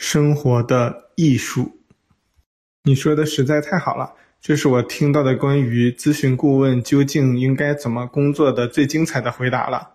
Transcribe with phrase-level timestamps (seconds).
[0.00, 1.76] 生活的艺术。
[2.84, 9.90] 你说的实在太好了，这是我听到的关于咨询顾问究竟应该怎么工作的最精彩的回答了。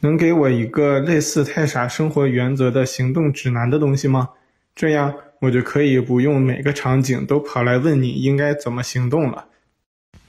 [0.00, 4.30] 能给我一个类似太傻生活原则的行动指南的东西吗？
[4.74, 9.46] 这样我就可以不用每个场景都跑来问你应该怎么行动了。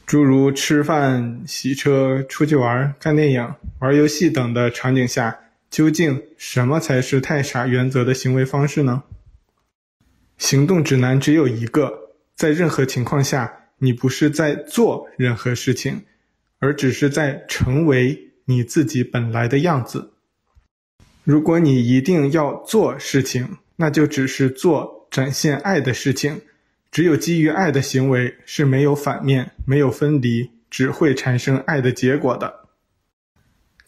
[0.06, 5.40] 诸如吃饭、洗车、出去玩、看电影、玩游戏等的场景下，
[5.70, 9.04] 究竟什么才是太傻原则的行为方式呢？
[10.38, 16.02] 行动指南只有一个，在任何情况下，你不是在做任何事情，
[16.60, 20.12] 而只是在成为你自己本来的样子。
[21.24, 26.42] 如果你一定要做事情，那就只是做展现爱的事情。
[26.92, 32.69] 只有基于爱的行为是没有反面、没有分离，只会产生爱的结果的。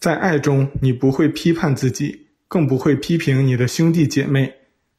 [0.01, 4.51] 在爱中，你不会批判自己，更不会批评你的兄弟姐妹。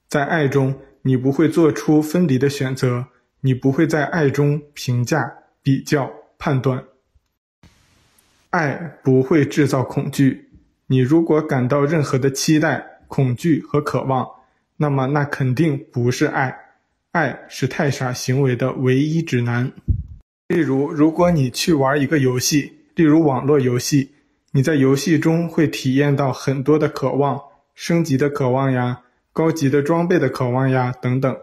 [0.08, 3.06] 在爱中，你不会做出分离的选择，
[3.40, 6.84] 你不会在爱中评价、比较、判断。
[8.50, 10.50] 爱不会制造恐惧。
[10.86, 14.24] 你如果感到任何的期待、恐惧和渴望，
[14.76, 16.56] 那么那肯定不是爱。
[17.10, 19.72] 爱是太傻行为的唯一指南。
[20.46, 24.12] 例如，如果你去玩一个游戏，例如网络游戏，
[24.54, 27.40] 你在游戏中会体验到很多的渴望，
[27.74, 29.00] 升级的渴望呀，
[29.32, 31.34] 高级的装备的渴望呀，等等。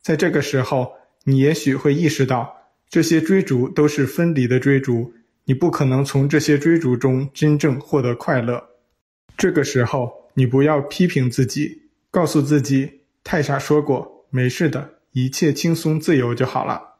[0.00, 5.12] 在这个时候，你也许会意识到，这些追逐都是分离的追逐，
[5.44, 8.70] 你不可能从这些追逐中真正获得快乐。
[9.36, 14.94] 这个时候，你不要批评自己，告诉自己，太傻说过，没事的。
[15.12, 16.96] 一切轻松自由就好了。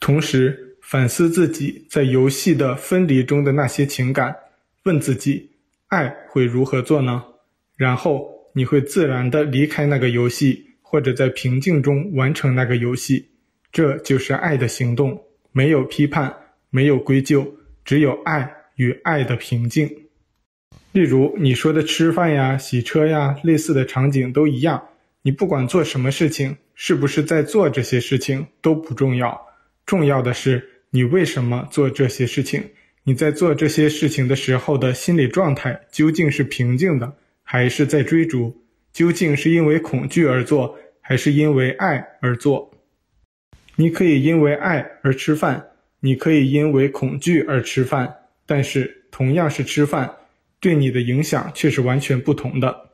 [0.00, 4.36] 同时反思自己在游戏的分离中的那些情感，
[4.88, 5.50] 问自己：
[5.88, 7.22] 爱会如何做呢？
[7.76, 13.28] 然后你会自然的离开那个游戏，或者在平静中完成那个游戏。
[13.70, 16.34] 这就是爱的行动，没有批判，
[16.70, 17.46] 没有归咎，
[17.84, 19.86] 只有爱与爱的平静。
[20.92, 24.88] 例如你说的吃饭呀、洗车呀，类似的场景都一样。
[25.20, 29.38] 你不管做什么事情，是不是在做这些事情都不重要，
[29.84, 32.70] 重要的是你为什么做这些事情。
[33.08, 37.10] 你在做这些事情的时候的心理状态究竟是平静的，
[37.42, 38.54] 还是在追逐？
[38.92, 42.70] 究竟是因为恐惧而做，还是因为爱而做？
[43.76, 45.68] 你可以因为爱而吃饭，
[46.00, 48.14] 你可以因为恐惧而吃饭，
[48.44, 50.14] 但是同样是吃饭，
[50.60, 52.90] 对你的影响却是完全不同的。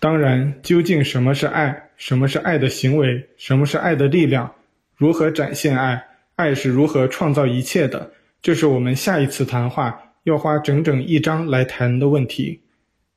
[0.00, 1.90] 当然，究竟什么是爱？
[1.98, 3.28] 什么是爱的行为？
[3.36, 4.50] 什么是爱的力量？
[4.96, 6.02] 如何展现爱？
[6.36, 8.10] 爱是如何创造一切的？
[8.42, 12.60] 这是我们下一次谈话要花整整一章来谈的问题。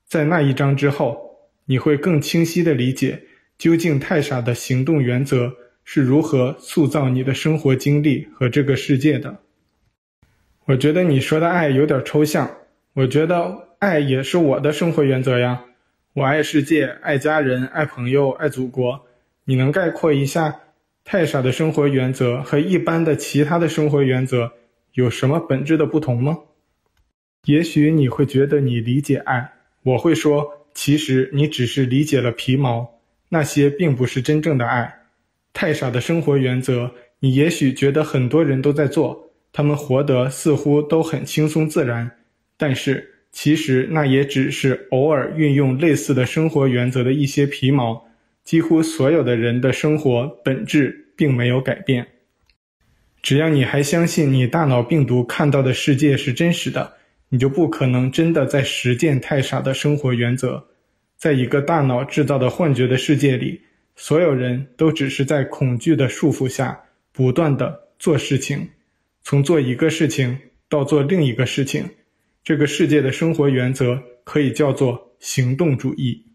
[0.08, 1.20] 在那一章之后，
[1.66, 3.24] 你会更清晰地理解，
[3.58, 5.52] 究竟太傻的行动原则
[5.84, 9.40] 是如何塑造你的生活经历和这个世界的。
[10.66, 12.58] 我觉得你说的爱有点抽象，
[12.94, 15.66] 我觉得爱也是我的生活原则呀。
[16.14, 19.08] 我爱世界，爱家人，爱朋友，爱祖国。
[19.46, 20.60] 你能概括一下
[21.04, 24.52] 太傻的生活原则和一般的其他的生活原则
[24.96, 26.38] 有什么本质的不同吗？
[27.46, 34.92] 也许你会觉得你理解爱，我会说，其实你只是理解了皮毛，那些并不是真正的爱。
[35.54, 42.10] 太傻的生活原则，你也许觉得很多人都在做，他们活得似乎都很轻松自然，
[42.58, 43.12] 但是。
[43.38, 48.08] 其实那也只是偶尔运用类似的生活原则的一些皮毛，
[48.46, 52.08] 几乎所有的人的生活本质并没有改变。
[53.26, 56.94] 只要你还相信你大脑病毒看到的世界是真实的，
[57.28, 60.64] 你就不可能真的在实践太傻的生活原则。
[61.18, 63.60] 在一个大脑制造的幻觉的世界里，
[63.96, 66.80] 所有人都只是在恐惧的束缚下
[67.12, 68.70] 不断的做事情，
[69.24, 70.38] 从做一个事情
[70.70, 71.84] 到做另一个事情。
[72.44, 76.28] 这个世界的生活原则可以叫做行动主义。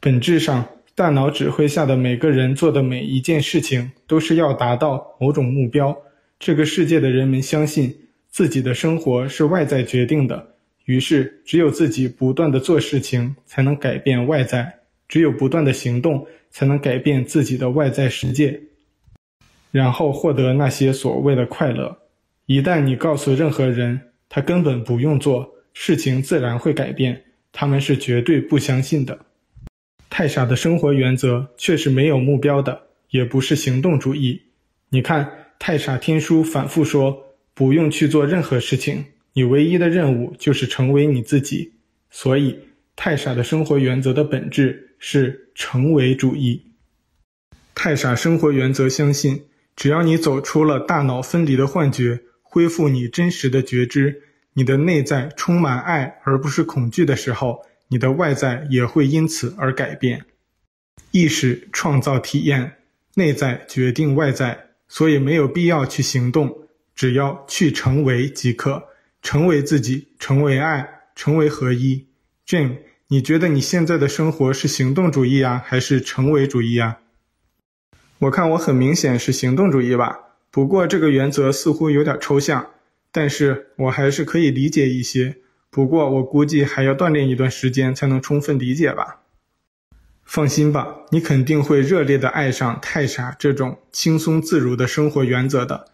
[0.00, 5.96] 本质上，大脑指挥下的每个人做的每一件事情，都是要达到某种目标。
[6.38, 7.96] 这个世界的人们相信
[8.28, 10.54] 自己的生活是外在决定的，
[10.84, 14.64] 于是只有自己不断地做事情，才能改变外在；
[15.08, 18.60] 只有不断地行动，才能改变自己的外在世界，
[19.70, 21.96] 然后获得那些所谓的快乐。
[22.44, 23.98] 一旦你告诉任何人，
[24.28, 27.22] 他根本不用做，事情自然会改变。
[27.50, 29.18] 他们是绝对不相信的。
[30.14, 34.42] 太傻的生活原则却是没有目标的，也不是行动主义。
[34.90, 35.26] 你看，
[35.58, 41.72] 太傻天书反复说，不用去做任何事情，你唯一的任务就是成为你自己。
[42.10, 42.58] 所以，
[42.94, 46.62] 太傻的生活原则的本质是成为主义。
[47.74, 49.44] 太傻生活原则相信，
[49.74, 60.24] 只要你走出了大脑分离的幻觉，恢复你真实的觉知，你的内在充满爱而不是恐惧的时候，你的外在也会因此而改变。
[61.10, 62.78] 意识创造体验，
[63.16, 68.82] 内在决定外在，所以没有必要去行动，只要去成为即可，
[69.20, 72.06] 成为自己，成为爱，成为合一。
[72.46, 72.78] Jane，
[73.08, 77.00] 你觉得你现在的生活是行动主义啊，还是成为主义啊？
[78.20, 80.18] 我看我很明显是行动主义吧，
[80.50, 82.70] 不过这个原则似乎有点抽象，
[83.10, 85.36] 但是我还是可以理解一些。
[85.74, 89.22] 不过我估计还要锻炼一段时间才能充分理解吧。
[90.22, 95.86] 放心吧，你肯定会热烈地爱上太傻这种轻松自如的生活原则的。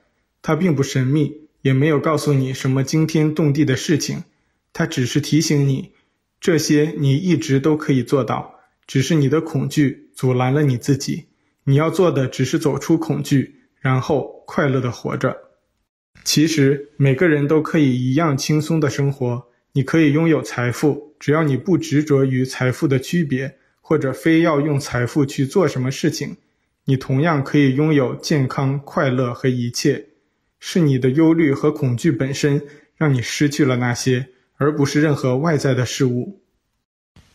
[0.43, 4.25] 它并不神秘，也没有告诉你什么惊天动地的事情，
[4.73, 5.93] 它只是提醒你，
[6.41, 11.27] 这些你一直都可以做到，只是你的恐惧阻拦了你自己。
[11.63, 15.37] 你要做的只是走出恐惧，然后快乐地活着。
[16.25, 23.57] 其实每个人都可以一样轻松地生活，你可以拥有财富，只要你不执着于财富的区别。
[23.81, 26.37] 或者非要用财富去做什么事情，
[26.85, 30.09] 你同样可以拥有健康、快乐和一切。
[30.61, 32.63] 是你的忧虑和恐惧本身
[32.99, 34.29] 让你失去了那些，
[34.59, 36.43] 而不是任何外在的事物。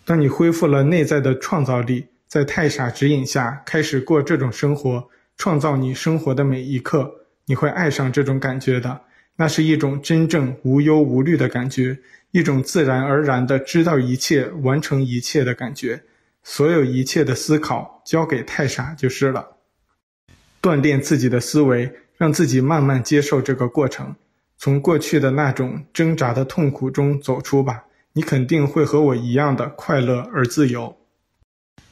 [0.05, 7.11] 当你恢复了内在的创造力，在太傻指引下开始过这种生活，创造你生活的每一刻，
[7.47, 9.01] 你会爱上这种感觉的。
[9.35, 11.97] 那是一种真正无忧无虑的感觉，
[12.31, 16.03] 一种自然而然的知道一切、完成一切的感觉。
[16.43, 19.47] 所有一切的思考交给太傻就是了。
[20.61, 24.15] 锻炼自己的思维，让自己慢慢接受这个过程，
[24.57, 27.85] 从过去的那种挣扎的痛苦中走出吧。
[28.13, 30.95] 你肯定会和我一样的快乐而自由。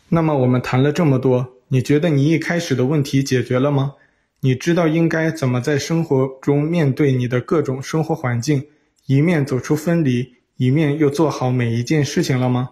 [0.09, 3.95] 那么我们谈了这么多，你觉得你一开始的问题解决了吗？
[4.41, 8.67] 你知道应该怎么在生活中面对你的各种生活环境，
[9.05, 12.71] 一面走出分离，一面又做好每一件事情了吗？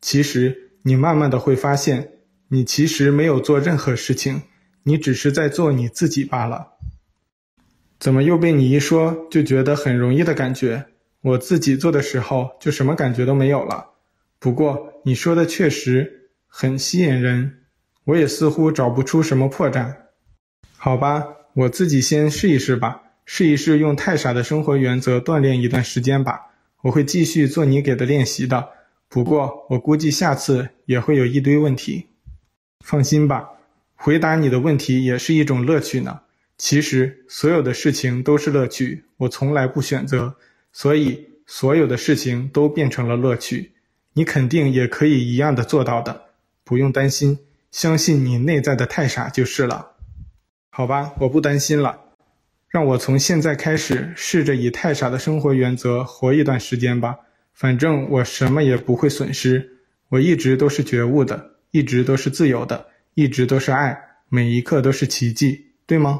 [0.00, 0.60] 其实。
[0.86, 2.10] 你慢慢的会发现，
[2.48, 4.42] 你其实没有做任何事情，
[4.82, 6.74] 你只是在做你自己罢了。
[7.98, 10.84] 怎么又被你一说就觉得很容易的感觉？
[11.22, 13.92] 我自己做的时候就什么感觉都没有了。
[14.38, 17.60] 不过你说的确实很吸引人，
[18.04, 19.90] 我也似乎找不出什么破绽。
[20.84, 26.38] 好吧，我自己先试一试吧，试一试用太傻的生活原则锻炼一段时间吧。
[26.82, 28.68] 我会继续做你给的练习的。
[29.08, 32.04] 不过，我估计下次也会有一堆问题。
[32.84, 33.48] 放心吧，
[33.94, 36.20] 回答你的问题也是一种乐趣呢。
[36.58, 40.34] 其实，所有的事情都是乐趣，我从来不选择，
[40.70, 43.72] 所以所有的事情都变成了乐趣。
[44.12, 46.24] 你肯定也可以一样的做到的，
[46.62, 47.38] 不用担心，
[47.70, 49.92] 相信你内在的太傻就是了。
[50.76, 51.96] 好吧，我不担心了，
[52.68, 57.16] 让我从现在开始试着以太傻的生活原则活一段时间吧。
[57.52, 59.78] 反正我什么也不会损失，
[60.08, 63.96] 我一直都是觉悟的，一直都是自由的，一直都是爱，
[64.28, 66.18] 每一刻都是奇迹，对吗？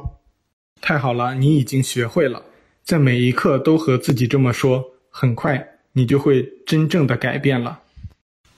[0.80, 2.44] 太好了，你已经学会了，
[2.84, 7.80] 在每一刻都和自己这么说，很快你就会真正的改变了。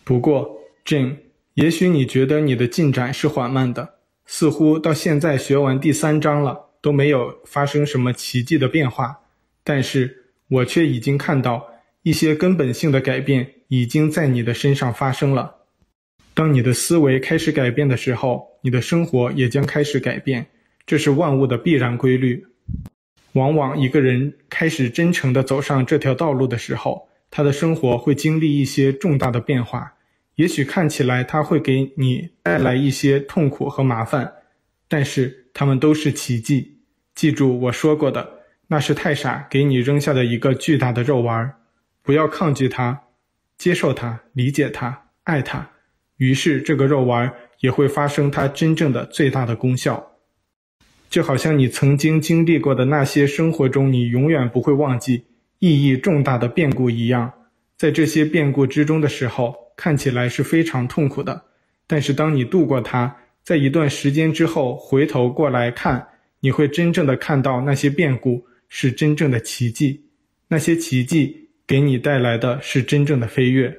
[0.04, 1.16] 不过，Jim，
[1.54, 3.94] 也许你觉得你的进展是缓慢的，
[4.26, 9.20] 似乎到现在学完第三章了，都没有发生什么奇迹的变化，
[9.64, 11.70] 但是我却已经看到。
[12.02, 15.56] 一些根本性的改变已经在你的身上发生了。
[16.34, 20.46] 当你的思维开始改变的时候，你的生活也将开始改变，
[20.86, 22.46] 这是万物的必然规律。
[23.32, 29.95] 往往一个人开始真诚地走上这条道路的时候，他的生活会经历一些重大的变化。
[30.36, 34.32] 也许看起来它会给你带来一些痛苦和麻烦，
[34.86, 36.78] 但是它们都是奇迹。
[37.14, 41.56] 记住我说过的，那是太傻给你扔下的一个巨大的肉丸儿。
[42.02, 43.00] 不要抗拒它，
[43.56, 45.70] 接受它，理解它，爱它，
[46.18, 50.12] 于是这个肉丸也会发生它真正的最大的功效。
[51.08, 55.24] 就好像你曾经经历过的那些生活中你永远不会忘记、
[55.60, 57.32] 意义重大的变故一样，
[57.78, 61.44] 在这些变故之中的时候，看起来是非常痛苦的。
[61.86, 66.06] 但是当你度过它，在一段时间之后回头过来看，
[66.40, 70.04] 你会真正的看到那些变故是真正的奇迹，
[70.48, 71.44] 那些奇迹。
[71.68, 73.76] 给你带来的是真正的飞跃。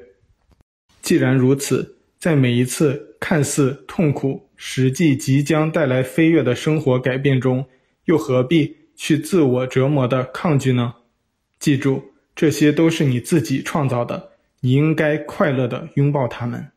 [1.01, 7.65] 既然如此，在每一次看似痛苦、实际即将带来飞跃的生活改变中，
[8.03, 10.93] 又何必去自我折磨的抗拒呢？
[11.59, 12.03] 记住，
[12.35, 14.31] 这些都是你自己创造的，
[14.67, 16.67] 你应该快乐地拥抱他们。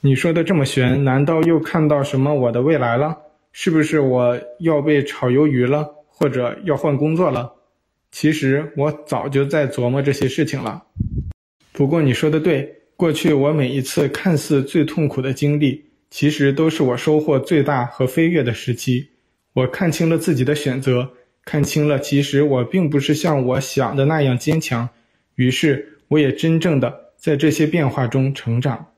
[0.00, 3.18] 你说的这么悬，难道又看到什么我的未来了？
[3.52, 7.52] 是不是我要被炒鱿鱼了，或者要换工作了？
[8.10, 10.84] 其实我早就在琢磨这些事情了。
[11.72, 19.10] 不过你说的对，过去我每一次看似最痛苦的经历，其实都是我收获最大和飞跃的时期。
[19.52, 21.10] 我看清了自己的选择，
[21.44, 24.88] 看清了其实我并不是像我想的那样坚强，
[25.34, 28.92] 于是我也真正的在这些变化中成长。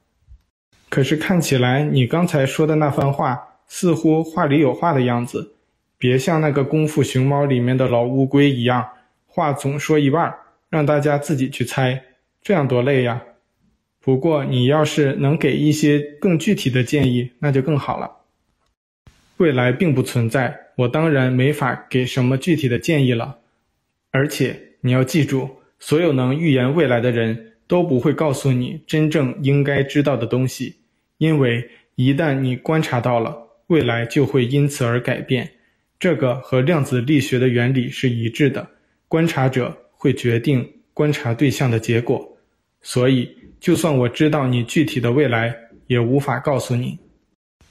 [0.89, 5.55] 可是看起来你刚才说的那番话，似乎话里有话的样子，
[5.99, 8.89] 别像那个功夫熊猫里面的老乌龟一样，
[9.27, 10.35] 话总说一半，
[10.71, 12.03] 让大家自己去猜，
[12.43, 13.23] 这样多累呀。
[14.01, 18.11] 不过你要是能给一些更具体的建议，那就更好了。
[19.37, 23.39] 未来并不存在，我当然没法给什么具体的建议了。
[24.11, 30.77] 而且你要记住，所有能预言未来的人都不会告诉你真正应该知道的东西，
[31.19, 33.37] 因为一旦你观察到了，
[33.69, 35.51] 未来就会因此而改变。
[35.99, 38.69] 这个和量子力学的原理是一致的，
[39.09, 42.37] 观察者会决定观察对象的结果，
[42.83, 43.37] 所以。
[43.61, 45.53] 就算我知道你具体的未来，
[45.89, 46.97] 也无法告诉你。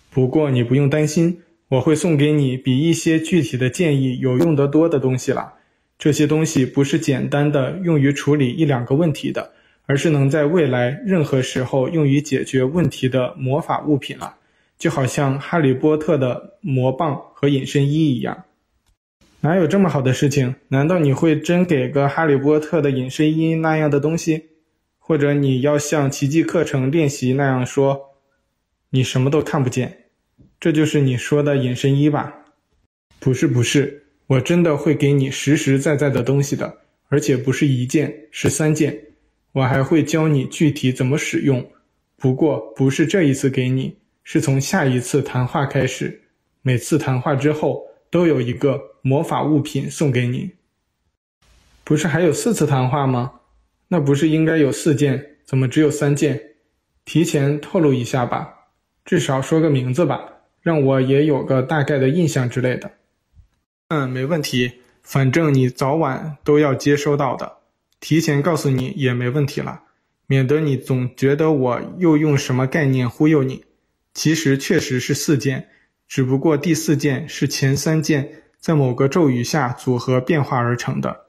[0.09, 5.53] 不过你不用担心，我会送给你比一些具体的建议有用得多的东西了。
[5.97, 9.53] 这些东西不是简单的用于处理一两个问题的，
[9.85, 14.35] 而是能在未来任何时候用于解决问题的魔法物品了。
[14.77, 18.43] 就好像哈利波特的魔棒和隐身衣一样。
[19.39, 20.53] 哪有这么好的事情？
[20.67, 24.49] 难道你会真给个哈利波特的隐身衣那样的东西？
[24.99, 28.17] 或者你要像奇迹课程练习那样说，
[28.91, 30.05] 你什么都看不见，
[30.59, 32.33] 这就是你说的隐身衣吧？
[33.19, 38.97] 不是不是，我真的会给你实实在在的东西的，而且不是一件，是三件。
[39.53, 41.65] 我还会教你具体怎么使用，
[42.17, 46.21] 不过不是这一次给你，是从下一次谈话开始，
[46.61, 47.81] 每次谈话之后
[48.11, 50.51] 都有一个魔法物品送给你。
[51.83, 53.31] 不是还有四次谈话吗？
[53.87, 56.41] 那不是应该有四件，怎么只有三件？
[57.05, 58.53] 提前透露一下吧，
[59.05, 60.29] 至少说个名字吧，
[60.61, 62.91] 让我也有个大概的印象之类的。
[63.89, 67.59] 嗯，没问题，反正你早晚都要接收到的，
[68.01, 69.83] 提前告诉你也没问题了，
[70.25, 73.63] 免得你总觉得我又用什么概念忽悠你。
[74.13, 75.69] 其实确实是四件，
[76.05, 81.27] 只不过第四件是前三件在某个咒语下组合变化而成的。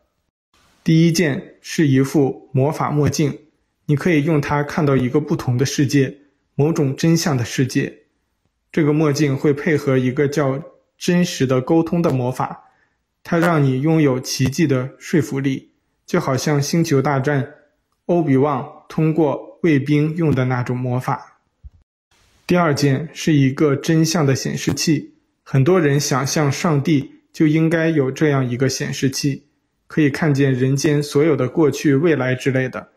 [0.82, 3.38] 第一件是一副魔法墨镜，
[3.86, 6.18] 你可以用它看到一个不同的世界，
[6.56, 7.98] 某种真相的世界。
[8.72, 10.60] 这个墨镜会配合一个叫
[10.98, 12.64] 真实的沟通的魔法，
[13.22, 15.70] 它让你拥有奇迹的说服力，
[16.04, 17.54] 就好像星球大战
[18.06, 21.38] 欧比旺通过卫兵用的那种魔法。
[22.46, 29.44] 第二件是一个真相的显示器，很多人想象上帝就应该有这样一个显示器。
[29.86, 32.88] 可以看见人间所有的过去、未来之类的，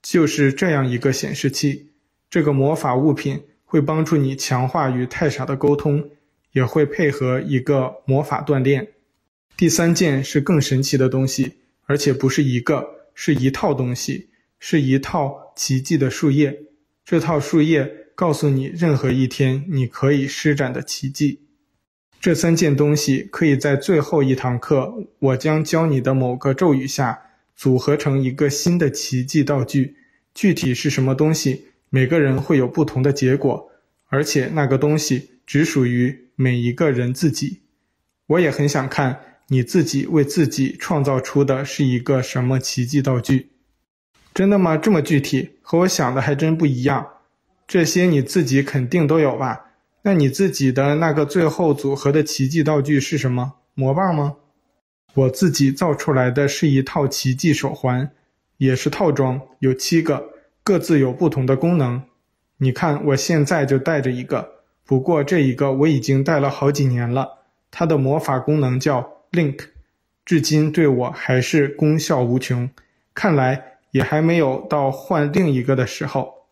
[0.00, 1.90] 就是这样一个显示器。
[2.30, 6.08] 这个魔法物品会帮助你强化与太傻的沟通，
[6.52, 8.88] 也会配合一个魔法锻炼。
[9.56, 11.54] 第三件是更神奇的东西，
[11.86, 14.28] 而且不是一个，是一套东西，
[14.58, 16.56] 是一套奇迹的树叶。
[17.04, 21.40] 这套树叶告诉你，任何一天你可以施展的奇迹。
[22.20, 27.20] 这三件东西可以在最后一堂课，我将教你的某个咒语下
[27.54, 29.96] 组合成一个新的奇迹道具。
[30.34, 33.70] 具体是什么东西，每个人会有不同的结果，
[34.08, 37.62] 而且那个东西只属于每一个人自己。
[38.26, 43.52] 我也很想看你自己为自己创造出的是一个什么奇迹道具。
[44.34, 44.76] 真的吗？
[44.76, 47.08] 这么具体，和我想的还真不一样。
[47.66, 49.70] 这些你自己肯定都有吧？
[50.02, 53.54] 那你自己的那个最后组合的奇迹道具是什么？
[53.72, 54.36] 魔棒吗？
[55.14, 58.10] 我自己造出来的是一套奇迹手环，
[58.58, 60.28] 也是套装，有七个，
[60.62, 62.02] 各自有不同的功能。
[62.58, 64.57] 你看，我现在就带着一个，
[64.88, 67.40] 不过这一个我已经戴了好几年了，
[67.70, 69.66] 它的魔法功能叫 Link，
[70.24, 72.70] 至今对我还是功效无穷。
[73.12, 76.46] 看来也还没有到换另一个的时候。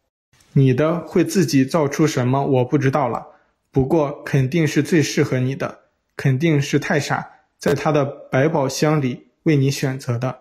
[0.52, 2.44] 你的会自己造出什么？
[2.44, 3.26] 我不知道了。
[3.70, 5.78] 不过肯定是最适合你的，
[6.14, 10.40] 肯定是太傻在他的百宝箱里为你选择的。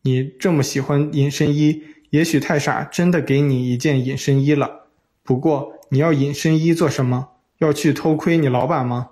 [0.00, 4.86] 你这么喜欢隐身衣，也许太傻真的给你一件隐身衣了。
[5.22, 7.28] 不过你要隐身衣做什么？
[7.58, 9.10] 要去偷窥你老板吗？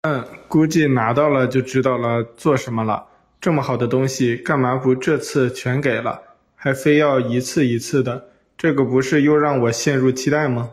[0.00, 3.06] 嗯，估计拿到了就知道了做什么了。
[3.40, 6.20] 这么好的东西，干嘛不这次全给了？
[6.56, 10.70] 还非要一次一次的，这个不是又让我陷入期待吗？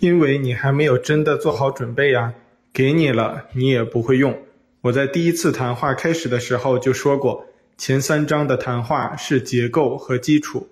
[0.00, 2.34] 因为你还没有真的做好准备呀，
[2.74, 4.36] 给你了，你也不会用。
[4.82, 7.46] 我在第一次谈话开始的时候就说过，
[7.78, 10.68] 前三章的谈话是结构和基础，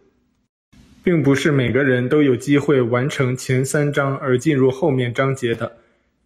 [1.11, 5.79] 并不是每个人都有机会完成前三章而进入后面章节的。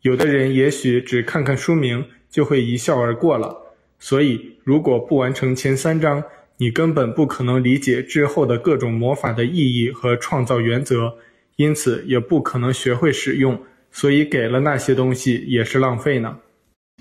[0.02, 3.56] 有的人也许只看看书名就会一笑而过了。
[3.98, 6.22] 所以，如果不完成前三章，
[6.58, 11.14] 你根本不可能理解之后的各种魔法的意义和创造原则。
[11.56, 13.58] 因此也不可能学会使用，
[13.90, 16.36] 所以给了那些东西也是浪费呢。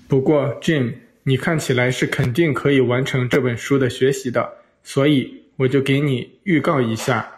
[0.08, 4.50] 不过，Jim，你看起来是肯定可以完成这本书的学习的，
[4.82, 7.33] 所以我就给你预告一下，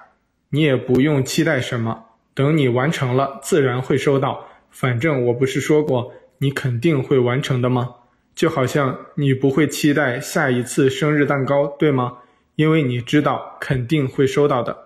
[0.51, 4.47] 你也不用期待什么，等你完成了，自然会收到。
[4.71, 7.95] 反正我不是说过你肯定会完成的吗？
[8.35, 12.19] 就好像你不会期待下一次生日蛋糕，对吗？
[12.57, 14.77] 因为你知道肯定会收到的。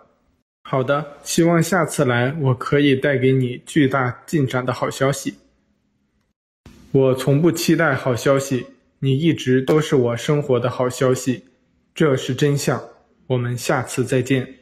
[0.62, 5.34] 好的，希望下次来我可以带给你巨大进展的好消息。
[6.92, 8.66] 我从不期待好消息，
[9.00, 11.44] 你一直都是我生活的好消息，
[11.92, 12.80] 这是真相。
[13.26, 14.59] 我们下次再见。